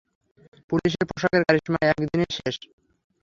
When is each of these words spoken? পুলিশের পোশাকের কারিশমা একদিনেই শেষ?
পুলিশের 0.69 1.05
পোশাকের 1.09 1.43
কারিশমা 1.47 1.79
একদিনেই 1.91 2.31
শেষ? 2.37 2.55